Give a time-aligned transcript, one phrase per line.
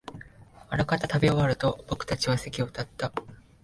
[0.71, 3.13] あらかた食べ終えると、僕たちは席を立った